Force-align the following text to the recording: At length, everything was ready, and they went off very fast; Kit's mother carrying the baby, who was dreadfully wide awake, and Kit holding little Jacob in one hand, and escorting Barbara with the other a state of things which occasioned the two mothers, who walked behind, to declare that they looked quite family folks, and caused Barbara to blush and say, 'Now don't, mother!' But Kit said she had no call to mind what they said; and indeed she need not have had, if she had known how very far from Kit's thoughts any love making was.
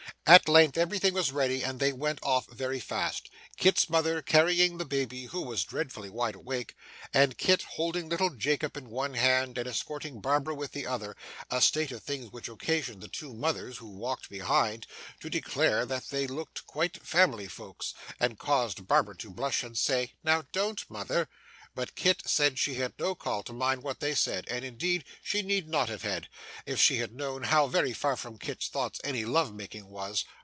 At 0.27 0.47
length, 0.47 0.77
everything 0.77 1.13
was 1.13 1.33
ready, 1.33 1.61
and 1.61 1.77
they 1.77 1.91
went 1.91 2.19
off 2.23 2.47
very 2.47 2.79
fast; 2.79 3.29
Kit's 3.57 3.89
mother 3.89 4.21
carrying 4.21 4.77
the 4.77 4.85
baby, 4.85 5.25
who 5.25 5.41
was 5.41 5.65
dreadfully 5.65 6.09
wide 6.09 6.35
awake, 6.35 6.73
and 7.13 7.37
Kit 7.37 7.63
holding 7.73 8.07
little 8.07 8.29
Jacob 8.29 8.77
in 8.77 8.89
one 8.89 9.15
hand, 9.15 9.57
and 9.57 9.67
escorting 9.67 10.21
Barbara 10.21 10.55
with 10.55 10.71
the 10.71 10.85
other 10.87 11.17
a 11.49 11.59
state 11.59 11.91
of 11.91 12.03
things 12.03 12.31
which 12.31 12.47
occasioned 12.47 13.01
the 13.01 13.09
two 13.09 13.33
mothers, 13.33 13.79
who 13.79 13.87
walked 13.89 14.29
behind, 14.29 14.87
to 15.19 15.29
declare 15.29 15.85
that 15.85 16.07
they 16.11 16.27
looked 16.27 16.65
quite 16.65 17.05
family 17.05 17.49
folks, 17.49 17.93
and 18.17 18.39
caused 18.39 18.87
Barbara 18.87 19.17
to 19.17 19.31
blush 19.31 19.63
and 19.63 19.77
say, 19.77 20.13
'Now 20.23 20.43
don't, 20.53 20.89
mother!' 20.89 21.27
But 21.73 21.95
Kit 21.95 22.23
said 22.25 22.59
she 22.59 22.73
had 22.73 22.99
no 22.99 23.15
call 23.15 23.43
to 23.43 23.53
mind 23.53 23.81
what 23.81 24.01
they 24.01 24.13
said; 24.13 24.43
and 24.49 24.65
indeed 24.65 25.05
she 25.23 25.41
need 25.41 25.69
not 25.69 25.87
have 25.87 26.01
had, 26.01 26.27
if 26.65 26.81
she 26.81 26.97
had 26.97 27.13
known 27.15 27.43
how 27.43 27.67
very 27.67 27.93
far 27.93 28.17
from 28.17 28.37
Kit's 28.37 28.67
thoughts 28.67 28.99
any 29.05 29.23
love 29.23 29.55
making 29.55 29.87
was. 29.87 30.25